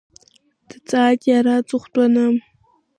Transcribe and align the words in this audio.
Дҵааит 0.69 1.21
иара 1.31 1.53
аҵыхәтәаны. 1.57 2.23